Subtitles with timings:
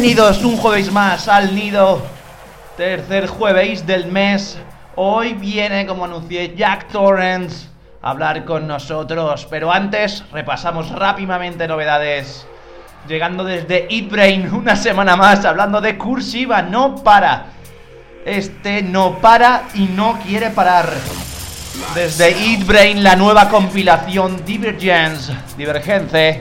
[0.00, 2.00] Bienvenidos un jueves más al nido.
[2.78, 4.56] Tercer jueves del mes.
[4.96, 7.66] Hoy viene, como anuncié, Jack Torrance
[8.00, 9.46] a hablar con nosotros.
[9.50, 12.46] Pero antes, repasamos rápidamente novedades.
[13.08, 16.62] Llegando desde Eat Brain una semana más, hablando de cursiva.
[16.62, 17.48] No para.
[18.24, 20.88] Este no para y no quiere parar.
[21.94, 25.30] Desde Eat Brain, la nueva compilación Divergence.
[25.58, 26.40] Divergence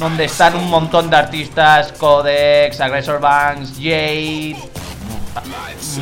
[0.00, 4.56] donde están un montón de artistas, Codex, Aggressor Banks, Jade,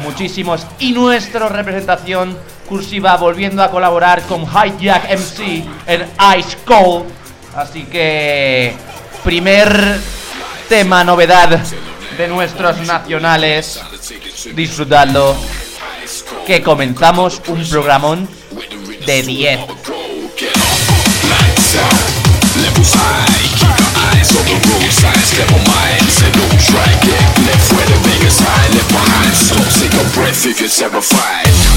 [0.04, 0.64] muchísimos.
[0.78, 2.38] Y nuestra representación
[2.68, 6.06] cursiva volviendo a colaborar con Hijack MC en
[6.38, 7.06] Ice Cold.
[7.56, 8.72] Así que,
[9.24, 9.98] primer
[10.68, 11.58] tema, novedad
[12.16, 13.80] de nuestros nacionales.
[14.54, 15.34] Disfrutadlo.
[16.46, 18.28] Que comenzamos un programón
[19.04, 19.60] de 10.
[24.36, 28.68] On the road signs Never mind, say don't try Get left where the Vegas high
[28.88, 29.34] behind,
[29.80, 31.67] take a breath if you're terrified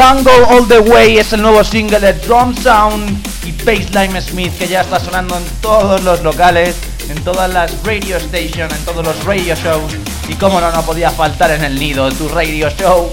[0.00, 4.68] Jungle All the Way es el nuevo single de Drum Sound y Bassline Smith que
[4.68, 6.76] ya está sonando en todos los locales,
[7.08, 9.92] en todas las radio stations, en todos los radio shows
[10.28, 13.10] y como no, no podía faltar en el nido, tu radio show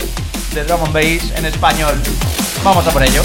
[0.54, 1.96] de drum and bass en español.
[2.64, 3.24] Vamos a por ello.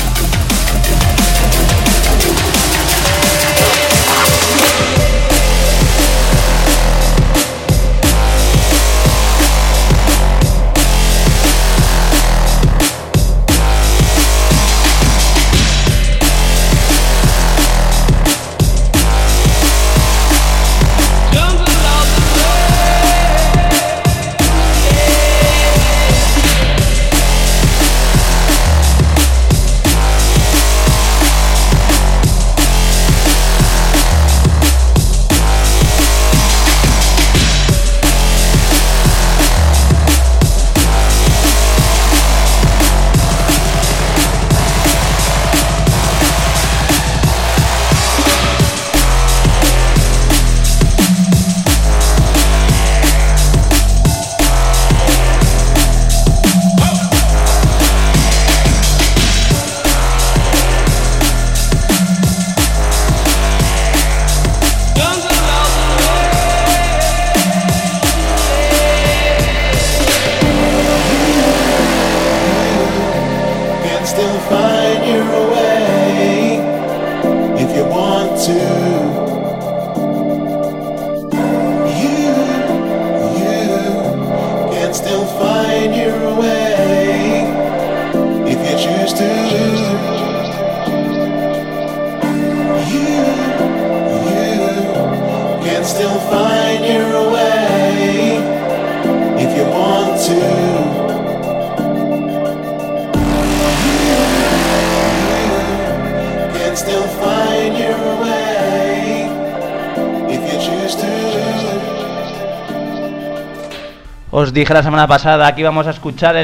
[114.50, 116.35] Os dije la semana pasada que íbamos a escuchar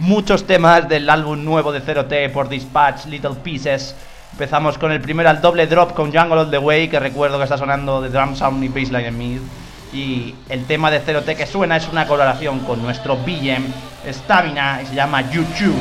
[0.00, 3.94] muchos temas del álbum nuevo de 0T por Dispatch, Little Pieces.
[4.32, 7.44] Empezamos con el primero al doble drop con Jungle All The Way, que recuerdo que
[7.44, 9.40] está sonando de drum sound y bassline en mid.
[9.92, 13.66] Y el tema de 0T que suena es una colaboración con nuestro BM
[14.10, 15.76] Stamina y se llama YouTube.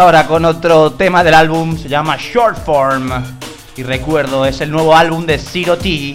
[0.00, 3.10] Ahora con otro tema del álbum, se llama Short Form.
[3.76, 6.14] Y recuerdo, es el nuevo álbum de Zero T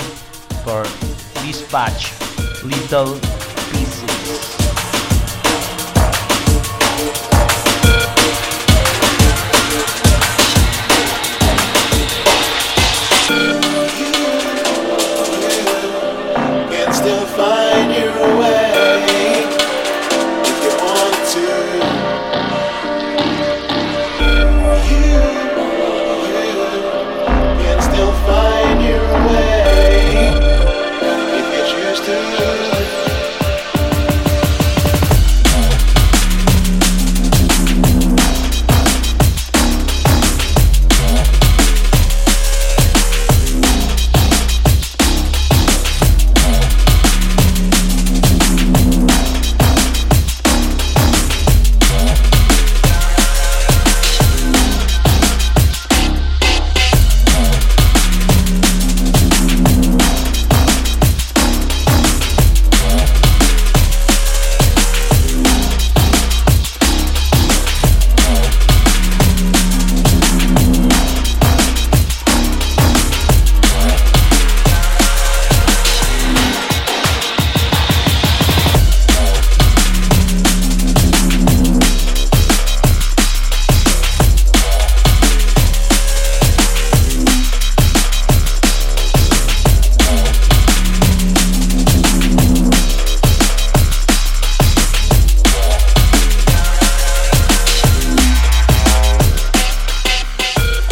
[0.63, 0.87] por
[1.43, 2.07] Dispatch
[2.63, 3.34] Little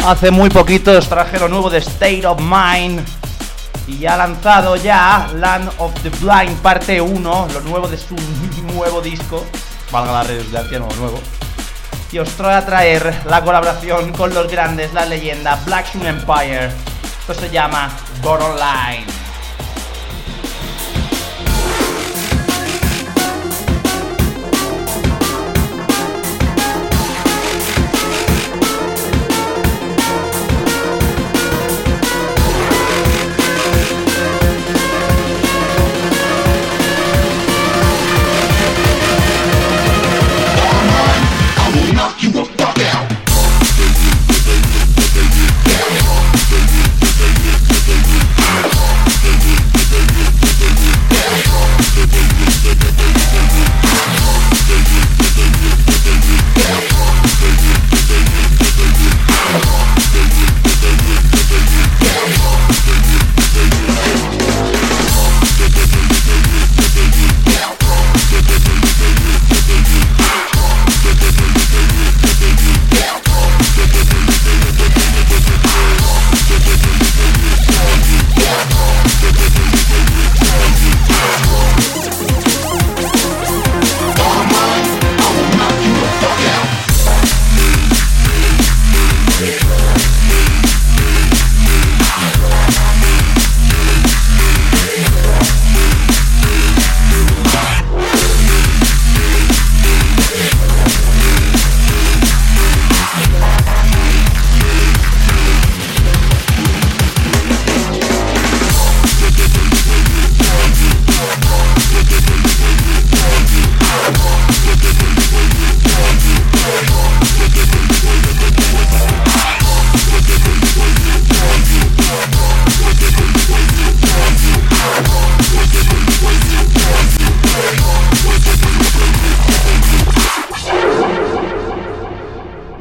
[0.06, 3.02] Hace muy poquito os traje lo nuevo de State of Mind.
[3.88, 8.14] Y ha lanzado ya Land of the Blind parte 1, lo nuevo de su
[8.74, 9.46] nuevo disco.
[9.90, 11.20] Valga la redundancia, nuevo, nuevo.
[12.12, 16.70] Y os trae a traer la colaboración con los grandes, la leyenda Black Sun Empire.
[17.20, 17.90] Esto se llama
[18.22, 19.13] Borderline.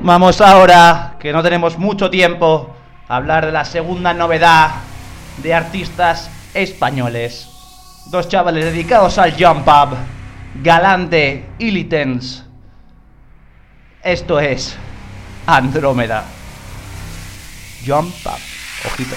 [0.06, 2.76] Vamos ahora, que no tenemos mucho tiempo,
[3.08, 4.72] a hablar de la segunda novedad
[5.38, 7.48] de artistas españoles.
[8.08, 9.96] Dos chavales dedicados al jump up,
[10.62, 12.44] Galante y Litens.
[14.04, 14.76] Esto es
[15.48, 16.26] Andrómeda.
[17.88, 18.40] Jump up.
[18.86, 19.16] Ojito.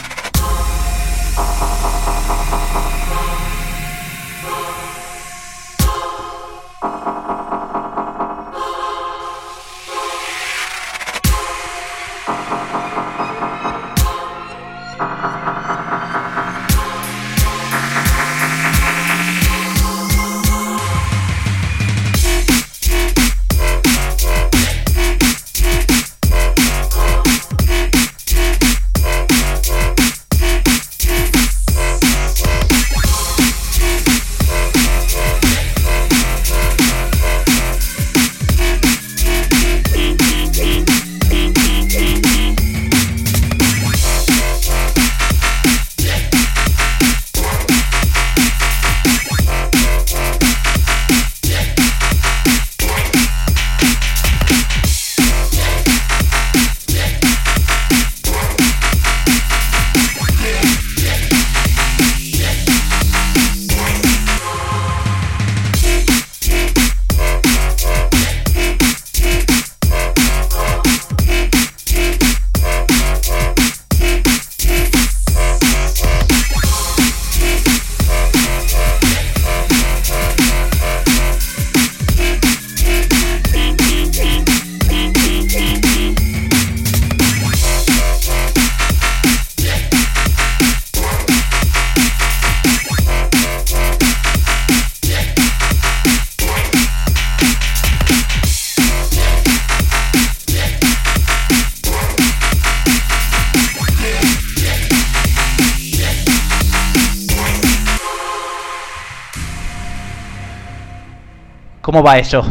[111.96, 112.44] ¿Cómo va eso?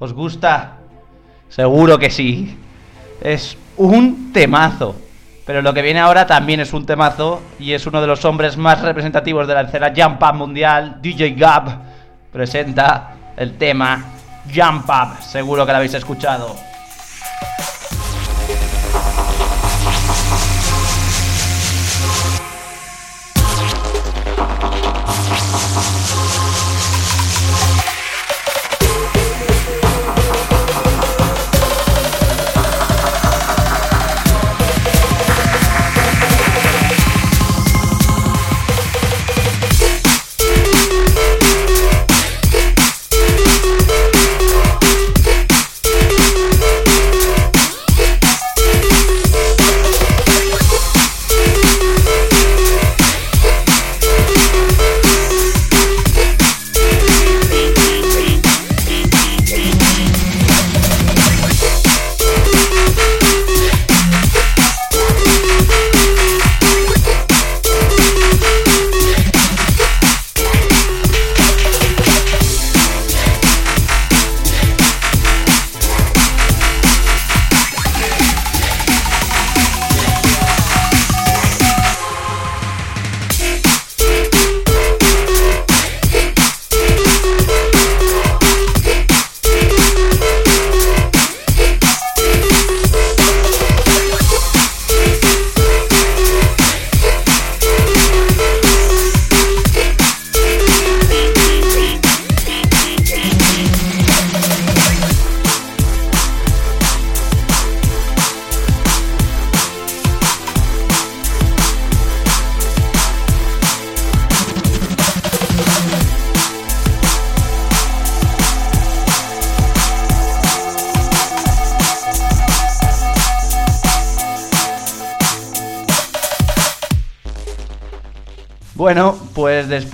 [0.00, 0.78] ¿Os gusta?
[1.48, 2.58] Seguro que sí.
[3.20, 4.96] Es un temazo.
[5.46, 8.56] Pero lo que viene ahora también es un temazo y es uno de los hombres
[8.56, 11.82] más representativos de la escena Jump Up mundial, DJ Gab,
[12.32, 14.06] presenta el tema
[14.52, 15.22] Jump Up.
[15.22, 16.56] Seguro que lo habéis escuchado.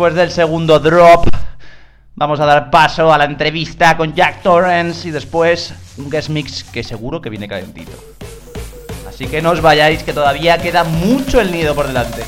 [0.01, 1.27] Después del segundo drop
[2.15, 6.65] vamos a dar paso a la entrevista con Jack Torrance y después un guest mix
[6.65, 7.93] que seguro que viene calentito.
[9.07, 12.23] Así que no os vayáis que todavía queda mucho el nido por delante.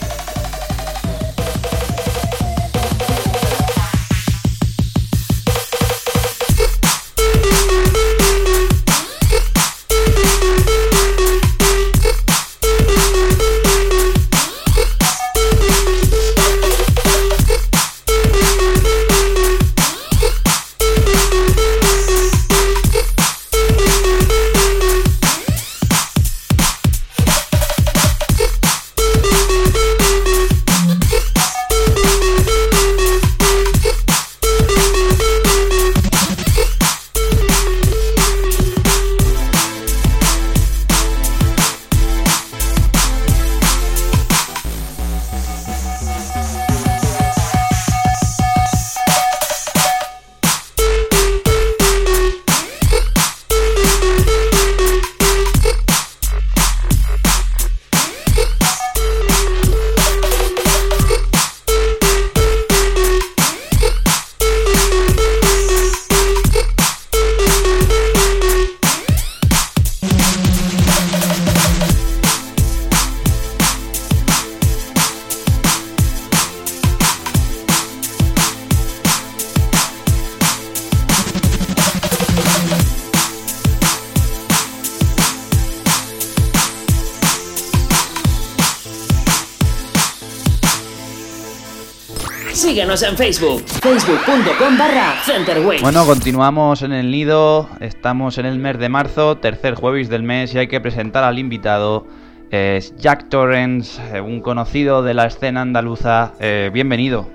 [92.93, 95.81] Síguenos en Facebook, facebook.com barra Centerwaves.
[95.81, 100.55] Bueno, continuamos en el nido, estamos en el mes de marzo, tercer jueves del mes
[100.55, 102.07] y hay que presentar al invitado.
[102.51, 106.33] Es Jack Torrens, eh, un conocido de la escena andaluza.
[106.39, 107.27] Eh, bienvenido.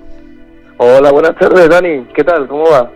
[0.76, 2.06] Hola, buenas tardes, Dani.
[2.14, 2.46] ¿Qué tal?
[2.46, 2.92] ¿Cómo va?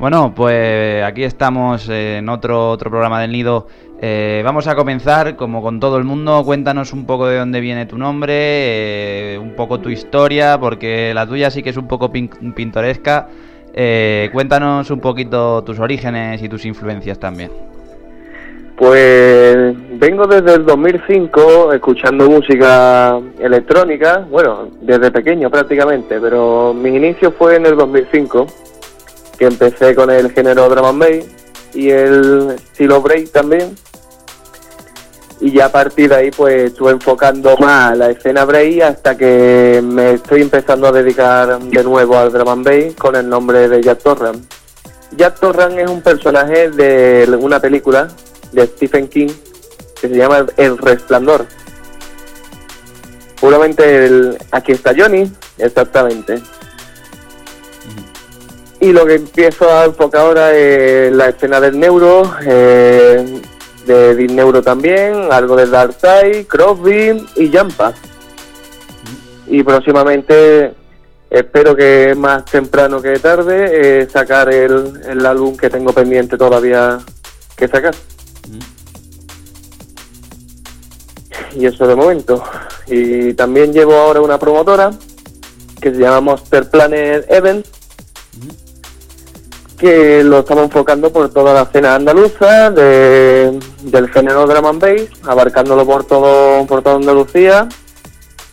[0.00, 3.68] Bueno, pues aquí estamos en otro, otro programa del nido.
[4.04, 7.86] Eh, vamos a comenzar, como con todo el mundo, cuéntanos un poco de dónde viene
[7.86, 12.10] tu nombre, eh, un poco tu historia, porque la tuya sí que es un poco
[12.10, 13.28] pintoresca.
[13.72, 17.52] Eh, cuéntanos un poquito tus orígenes y tus influencias también.
[18.76, 27.30] Pues vengo desde el 2005 escuchando música electrónica, bueno, desde pequeño prácticamente, pero mi inicio
[27.30, 28.46] fue en el 2005,
[29.38, 33.76] que empecé con el género drum and bass y el estilo break también
[35.42, 39.80] y ya a partir de ahí pues estuve enfocando más la escena Bray hasta que
[39.82, 43.82] me estoy empezando a dedicar de nuevo al drum and bass con el nombre de
[43.82, 44.40] Jack Torran.
[45.16, 48.06] Jack Torran es un personaje de una película
[48.52, 49.30] de Stephen King
[50.00, 51.46] que se llama El Resplandor.
[53.40, 55.28] Puramente el, aquí está Johnny,
[55.58, 56.40] exactamente.
[58.78, 63.42] Y lo que empiezo a enfocar ahora es la escena del neuro, eh,
[63.86, 67.92] de Deep Neuro también, algo de Darkseid, Crosby y Jampa.
[69.46, 70.74] Y próximamente,
[71.30, 76.98] espero que más temprano que tarde, eh, sacar el, el álbum que tengo pendiente todavía
[77.56, 77.94] que sacar.
[81.54, 82.42] Y eso de momento.
[82.86, 84.90] Y también llevo ahora una promotora
[85.80, 87.66] que se llama Monster Planet Event
[89.82, 95.08] que lo estamos enfocando por toda la escena andaluza de, del género drum and bass,
[95.24, 97.68] abarcándolo por todo por toda Andalucía,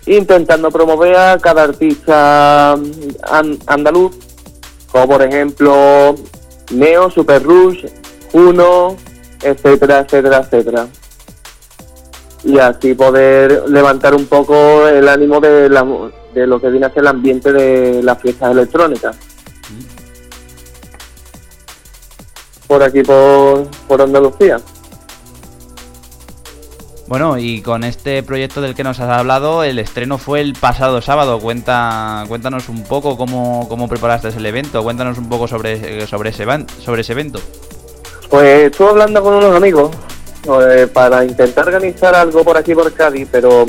[0.08, 2.76] intentando promover a cada artista
[3.68, 4.16] andaluz,
[4.92, 6.16] como por ejemplo
[6.72, 7.86] Neo, Super Rush,
[8.34, 8.98] Uno,
[9.44, 10.88] etcétera, etcétera, etcétera.
[12.44, 15.86] Y así poder levantar un poco el ánimo de, la,
[16.34, 19.29] de lo que viene a ser el ambiente de las fiestas electrónicas.
[22.70, 24.62] Por aquí, por, por Andalucía.
[27.08, 31.02] Bueno, y con este proyecto del que nos has hablado, el estreno fue el pasado
[31.02, 31.40] sábado.
[31.40, 36.46] Cuenta, cuéntanos un poco cómo, cómo preparaste el evento, cuéntanos un poco sobre, sobre, ese,
[36.80, 37.40] sobre ese evento.
[38.30, 39.90] Pues estuve hablando con unos amigos
[40.62, 43.66] eh, para intentar organizar algo por aquí, por Cádiz, pero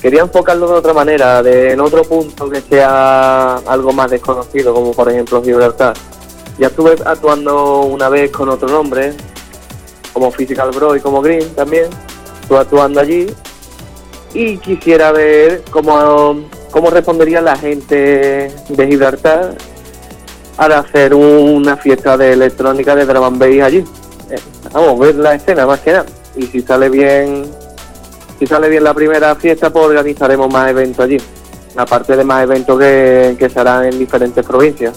[0.00, 4.92] quería enfocarlo de otra manera, de, en otro punto que sea algo más desconocido, como
[4.92, 5.92] por ejemplo Gibraltar.
[6.62, 9.14] Ya estuve actuando una vez con otro nombre,
[10.12, 11.86] como Physical Bro y como Green también.
[12.40, 13.26] Estuve actuando allí
[14.32, 19.56] y quisiera ver cómo, cómo respondería la gente de Gibraltar
[20.56, 23.78] al hacer una fiesta de electrónica de drum and allí.
[24.30, 24.38] Eh,
[24.72, 26.06] vamos, ver la escena más que nada.
[26.36, 27.44] Y si sale bien,
[28.38, 31.16] si sale bien la primera fiesta, pues organizaremos más eventos allí.
[31.74, 34.94] Aparte de más eventos que, que se harán en diferentes provincias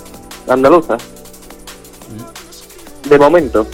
[0.47, 1.14] andaluzas
[3.09, 3.67] de momento.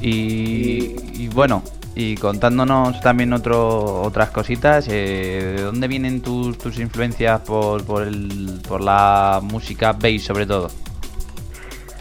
[0.00, 1.62] Y, bueno,
[1.94, 8.02] y contándonos también otro, otras cositas, eh, ¿de dónde vienen tus, tus influencias por, por,
[8.02, 10.70] el, por la música bass sobre todo?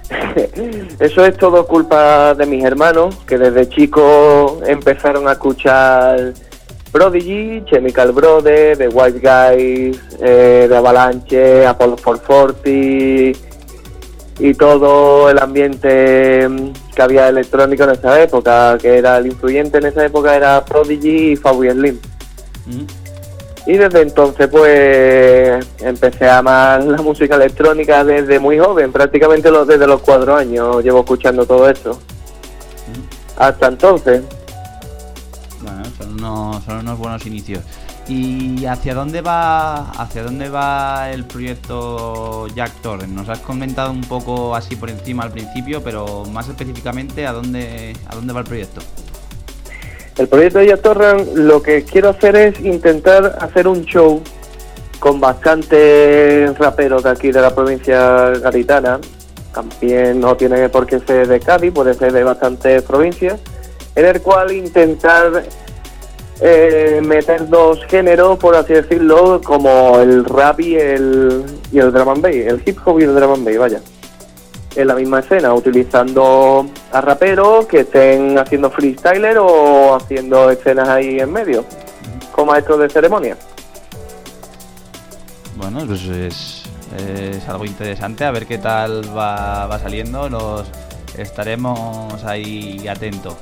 [0.99, 6.33] Eso es todo culpa de mis hermanos, que desde chicos empezaron a escuchar
[6.91, 13.48] Prodigy, Chemical Brothers, The White Guys, eh, de Avalanche, Apollo 440
[14.39, 19.77] y todo el ambiente mm, que había electrónico en esa época, que era el influyente
[19.77, 21.99] en esa época era Prodigy y Fabi Slim.
[22.65, 22.85] Mm.
[23.67, 29.85] Y desde entonces pues empecé a amar la música electrónica desde muy joven, prácticamente desde
[29.85, 31.93] los cuatro años llevo escuchando todo esto.
[31.93, 33.41] Mm.
[33.41, 34.23] Hasta entonces.
[35.61, 37.61] Bueno, son son unos buenos inicios.
[38.09, 43.13] ¿Y hacia dónde va hacia dónde va el proyecto Jack Torrent?
[43.13, 47.95] Nos has comentado un poco así por encima al principio, pero más específicamente a dónde
[48.07, 48.81] a dónde va el proyecto.
[50.17, 54.23] El proyecto de Jack Torrent lo que quiero hacer es intentar hacer un show
[54.97, 58.99] con bastantes raperos de aquí de la provincia gaditana.
[59.53, 63.39] También no tiene por qué ser de Cádiz, puede ser de bastantes provincias,
[63.93, 65.43] en el cual intentar
[66.41, 72.09] eh, meter dos géneros, por así decirlo, como el rap y el, y el drum
[72.09, 73.81] and el hip hop y el drum and bass, vaya.
[74.75, 81.19] En la misma escena, utilizando a raperos que estén haciendo freestyler o haciendo escenas ahí
[81.19, 81.65] en medio,
[82.31, 83.35] como maestros de ceremonia.
[85.57, 86.63] bueno, pues es,
[86.97, 90.67] es algo interesante, a ver qué tal va, va saliendo, nos
[91.17, 93.35] estaremos ahí atentos.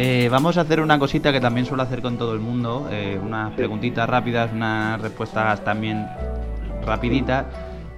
[0.00, 3.18] Eh, vamos a hacer una cosita que también suelo hacer con todo el mundo, eh,
[3.20, 6.06] unas preguntitas rápidas, unas respuestas también
[6.86, 7.46] rapiditas.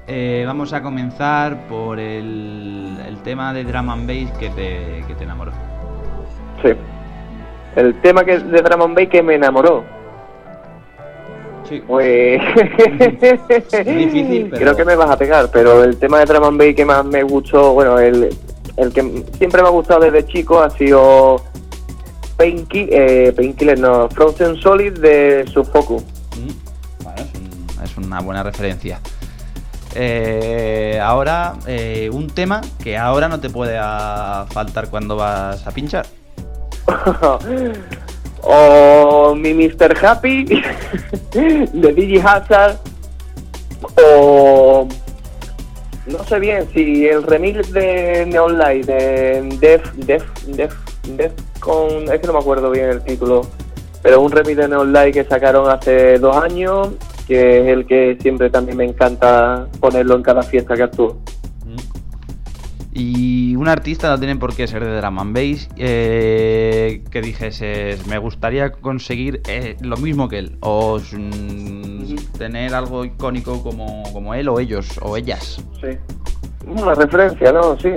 [0.06, 5.14] Eh, vamos a comenzar por el, el tema de drum and bass que te, que
[5.14, 5.52] te enamoró.
[6.62, 6.70] Sí.
[7.76, 9.84] El tema que de Drum and Bass que me enamoró.
[11.68, 11.82] Sí.
[11.86, 12.40] Pues.
[13.84, 16.74] Difícil, pero- Creo que me vas a pegar, pero el tema de Drum and Bass
[16.74, 18.30] que más me gustó, bueno, el,
[18.78, 21.36] el que siempre me ha gustado desde chico ha sido
[22.40, 25.98] Painki, eh, Painkiller, no, Frozen Solid de Sufoku.
[26.38, 26.48] Mm,
[27.18, 28.98] es, un- es una buena referencia.
[29.94, 35.70] Eh, ahora, eh, un tema que ahora no te puede ah, faltar cuando vas a
[35.70, 36.06] pinchar.
[38.42, 39.94] o mi Mr.
[40.02, 40.44] Happy
[41.34, 42.78] de Digi Hazard
[44.02, 44.88] o
[46.06, 50.72] no sé bien si el remix de Neon Light de Def Def Def
[51.60, 53.42] Con es que no me acuerdo bien el título
[54.02, 56.90] pero un remix de Neon Light que sacaron hace dos años
[57.26, 61.18] que es el que siempre también me encanta ponerlo en cada fiesta que actúo
[62.92, 68.04] Y un artista no tiene por qué ser de drum and bass eh, que dijeses,
[68.06, 74.34] me gustaría conseguir eh, lo mismo que él, o mm, tener algo icónico como, como
[74.34, 75.62] él o ellos o ellas.
[75.80, 75.96] Sí.
[76.66, 77.78] Una referencia, ¿no?
[77.78, 77.90] Sí.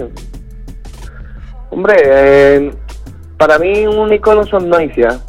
[1.71, 2.71] Hombre, eh,
[3.45, 5.19] para mí un icono son Noisia.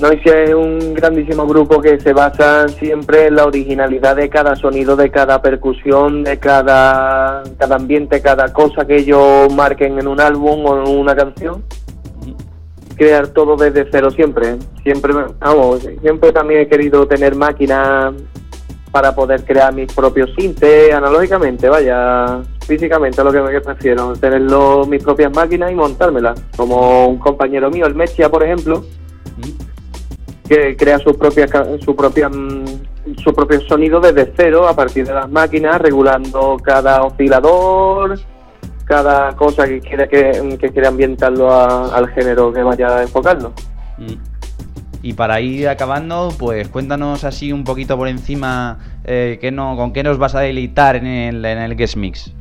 [0.00, 4.96] Noisia es un grandísimo grupo que se basa siempre en la originalidad de cada sonido,
[4.96, 10.64] de cada percusión, de cada, cada ambiente, cada cosa que ellos marquen en un álbum
[10.64, 11.62] o en una canción.
[12.96, 14.56] Crear todo desde cero siempre.
[14.82, 18.14] Siempre, vamos, siempre también he querido tener máquinas
[18.90, 22.40] para poder crear mis propios sintes analógicamente, vaya,
[22.70, 26.40] físicamente es lo que me prefiero, tener lo- mis propias máquinas y montármelas.
[26.56, 28.84] Como un compañero mío, el Mechia, por ejemplo,
[30.48, 31.50] que crea sus propias
[31.84, 32.64] su propia mm,
[33.24, 38.18] su propio sonido desde cero a partir de las máquinas, regulando cada oscilador,
[38.84, 43.52] cada cosa que quiera que, que quiera ambientarlo a- al género que vaya a enfocarlo.
[43.98, 44.14] Mm.
[45.02, 49.92] Y para ir acabando, pues cuéntanos así un poquito por encima eh, qué no, con
[49.94, 52.34] qué nos vas a deleitar en el, en el Guest Mix.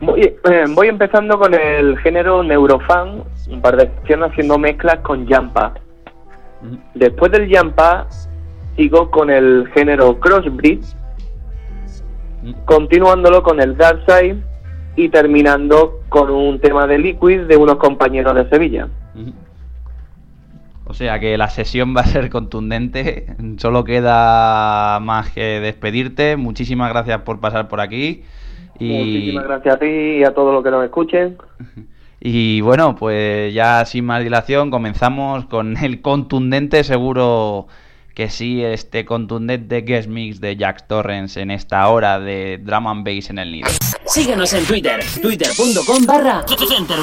[0.00, 5.26] Voy, eh, voy empezando con el género Neurofan, un par de secciones haciendo mezclas con
[5.26, 5.74] Jampa.
[6.94, 8.06] Después del Jampa,
[8.76, 10.80] sigo con el género Crossbreed,
[12.64, 14.42] continuándolo con el Darkside
[14.96, 18.88] y terminando con un tema de Liquid de unos compañeros de Sevilla.
[20.86, 23.34] O sea que la sesión va a ser contundente.
[23.56, 26.36] Solo queda más que despedirte.
[26.36, 28.24] Muchísimas gracias por pasar por aquí.
[28.78, 31.36] Y, Muchísimas gracias a ti y a todos los que nos escuchen.
[32.20, 37.66] y bueno, pues ya sin más dilación comenzamos con el contundente, seguro
[38.14, 43.04] que sí, este contundente guest mix de Jack Torrens en esta hora de Drum and
[43.04, 43.68] Bass en el nido.
[44.06, 46.98] Síguenos en Twitter, twitter.com barra Center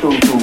[0.00, 0.39] Stone Cold.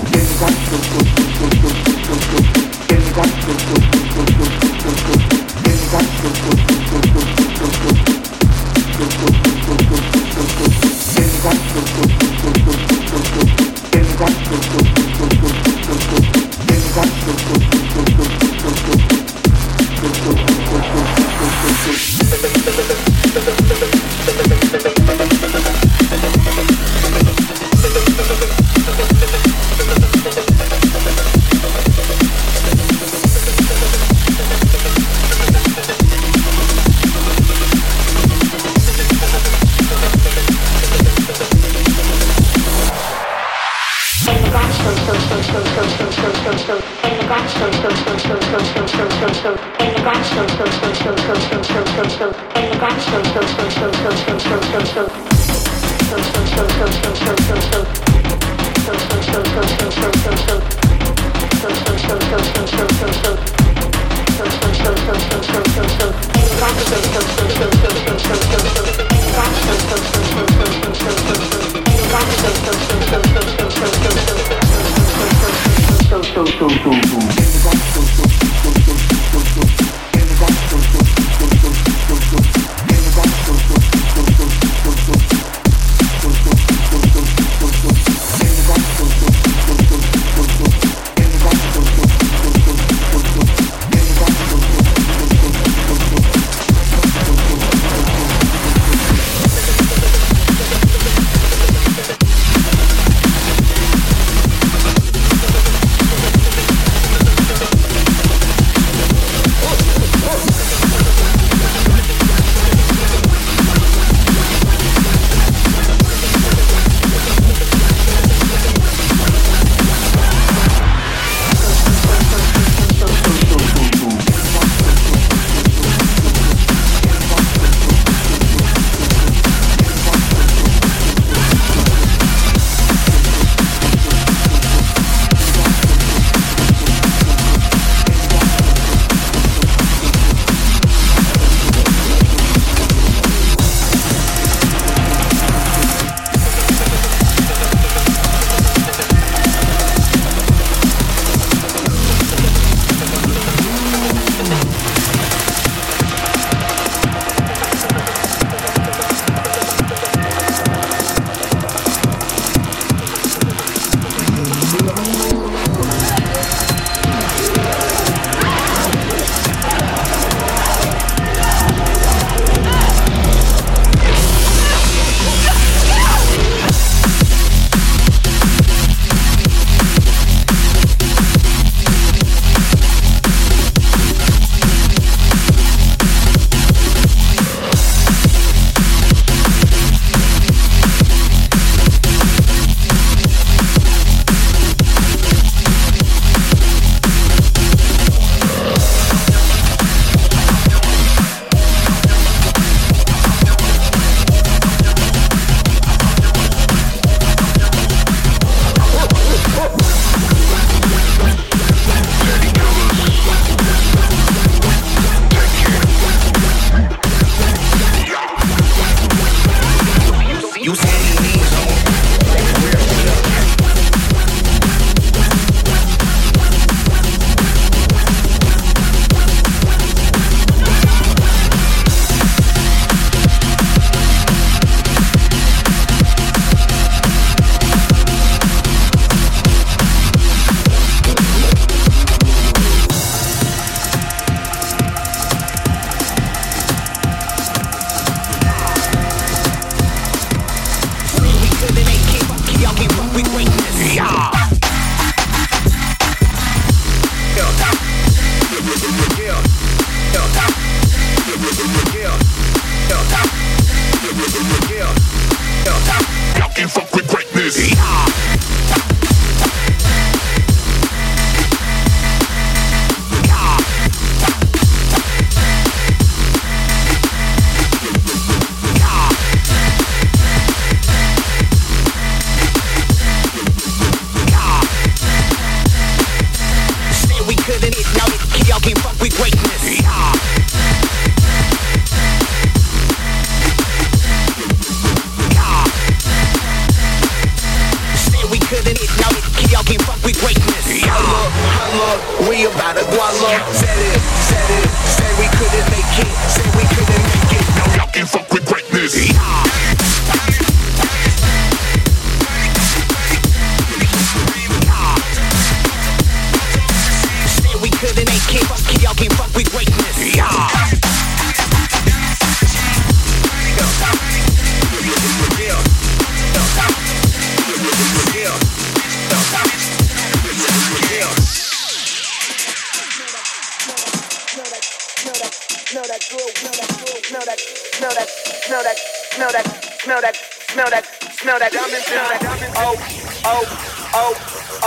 [339.87, 340.15] Smell that,
[340.51, 340.83] smell that,
[341.15, 342.51] smell that diamond, smell that diamond.
[342.59, 342.75] Oh,
[343.23, 343.47] oh,
[343.95, 344.11] oh,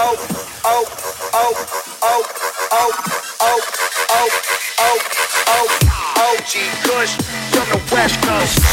[0.00, 0.16] oh,
[0.64, 0.88] oh, oh,
[1.34, 1.52] oh,
[2.00, 2.24] oh,
[2.72, 2.92] oh,
[3.40, 3.60] oh,
[4.16, 4.28] oh,
[4.80, 4.98] oh,
[5.52, 5.68] oh,
[6.24, 6.52] OG
[6.88, 7.12] Kush
[7.52, 8.64] from the West Coast.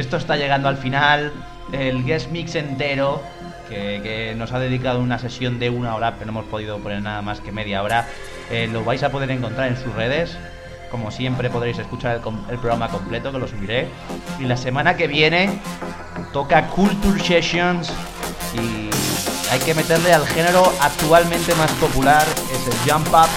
[0.00, 1.32] Esto está llegando al final.
[1.72, 3.22] El guest mix entero.
[3.68, 7.22] Que, nos ha dedicado una sesión de una hora, pero no hemos podido poner nada
[7.22, 8.08] más que media hora.
[8.50, 10.36] eh, lo vais a poder encontrar en sus redes.
[10.90, 12.20] Como siempre podréis escuchar
[12.50, 13.86] el, programa completo, que lo subiré.
[14.40, 15.60] Y la semana que viene
[16.32, 17.92] toca Culture Sessions.
[18.54, 18.90] Y
[19.52, 23.28] hay que meterle al género actualmente más popular, es el Jump Up.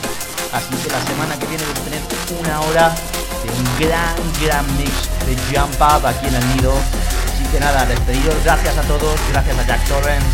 [0.51, 2.01] Así que la semana que viene vais a tener
[2.39, 2.95] una hora
[3.63, 4.91] un gran, gran mix
[5.25, 6.73] de Jump Up aquí en el nido.
[6.73, 10.25] Así que nada, despedidos, gracias a todos, gracias a Jack Torrens.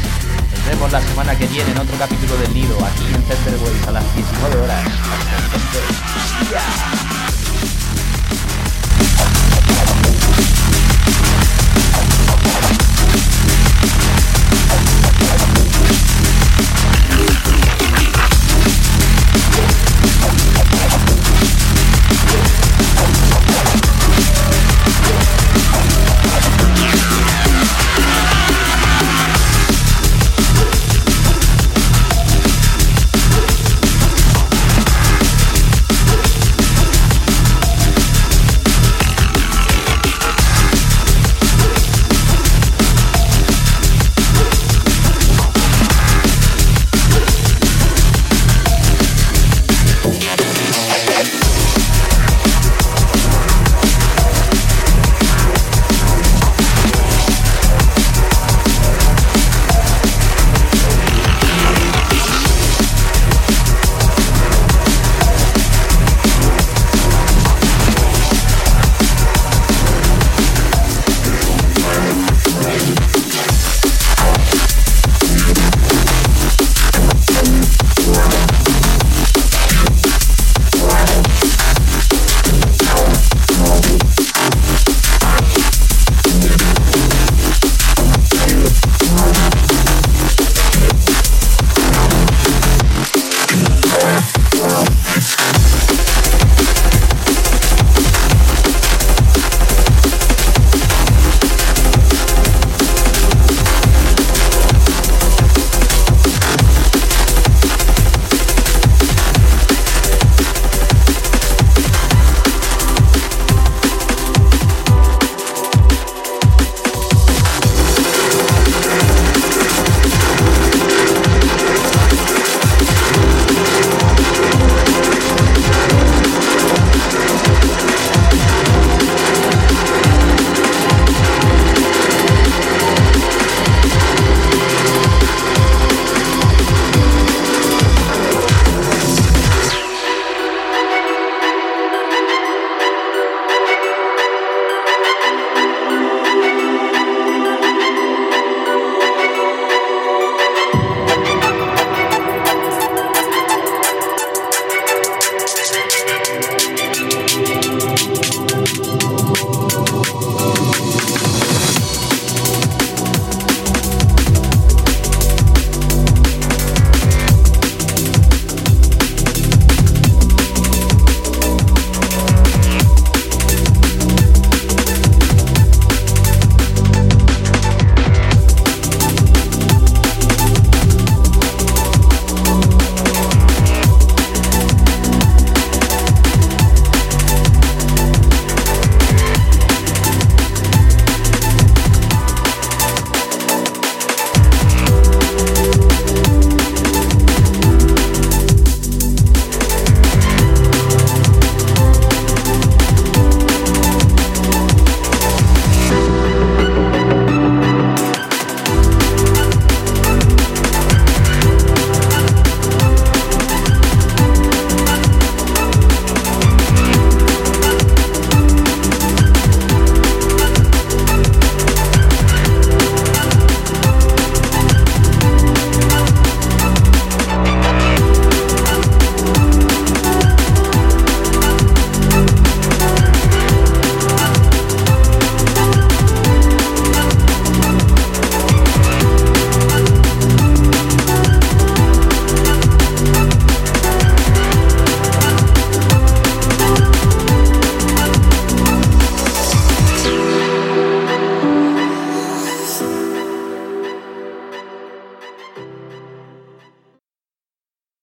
[0.54, 3.56] Nos vemos la semana que viene en otro capítulo del nido, aquí en Center
[3.88, 4.86] a las 19 horas.
[4.86, 7.19] Hasta entonces.